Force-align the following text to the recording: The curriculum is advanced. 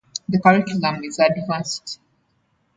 The 0.27 0.39
curriculum 0.39 1.03
is 1.03 1.19
advanced. 1.19 1.99